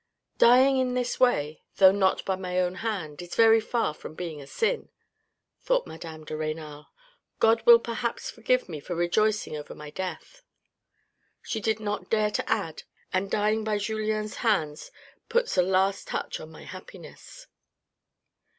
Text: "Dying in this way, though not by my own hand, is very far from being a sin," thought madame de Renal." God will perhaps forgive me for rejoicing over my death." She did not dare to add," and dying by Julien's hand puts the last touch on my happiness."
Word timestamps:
"Dying 0.49 0.77
in 0.79 0.95
this 0.95 1.19
way, 1.19 1.61
though 1.75 1.91
not 1.91 2.25
by 2.25 2.35
my 2.35 2.59
own 2.59 2.73
hand, 2.81 3.21
is 3.21 3.35
very 3.35 3.59
far 3.59 3.93
from 3.93 4.15
being 4.15 4.41
a 4.41 4.47
sin," 4.47 4.89
thought 5.61 5.85
madame 5.85 6.23
de 6.25 6.35
Renal." 6.35 6.87
God 7.39 7.63
will 7.67 7.77
perhaps 7.77 8.31
forgive 8.31 8.67
me 8.67 8.79
for 8.79 8.95
rejoicing 8.95 9.55
over 9.55 9.75
my 9.75 9.91
death." 9.91 10.41
She 11.43 11.59
did 11.59 11.79
not 11.79 12.09
dare 12.09 12.31
to 12.31 12.49
add," 12.49 12.81
and 13.13 13.29
dying 13.29 13.63
by 13.63 13.77
Julien's 13.77 14.37
hand 14.37 14.89
puts 15.29 15.53
the 15.53 15.61
last 15.61 16.07
touch 16.07 16.39
on 16.39 16.49
my 16.49 16.63
happiness." 16.63 17.45